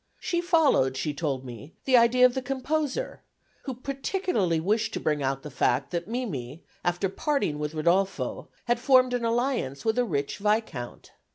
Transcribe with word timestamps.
She 0.19 0.41
followed, 0.41 0.97
she 0.97 1.13
told 1.13 1.45
me, 1.45 1.75
the 1.85 1.95
idea 1.95 2.25
of 2.25 2.33
the 2.33 2.41
composer, 2.41 3.21
who 3.65 3.75
particularly 3.75 4.59
wished 4.59 4.95
to 4.95 4.99
bring 4.99 5.21
out 5.21 5.43
the 5.43 5.51
fact 5.51 5.91
that 5.91 6.07
Mimi, 6.07 6.63
after 6.83 7.07
parting 7.07 7.59
with 7.59 7.75
Rodolfo, 7.75 8.47
had 8.65 8.79
formed 8.79 9.13
an 9.13 9.25
alliance 9.25 9.85
with 9.85 9.99
a 9.99 10.03
rich 10.03 10.39
viscount. 10.39 11.11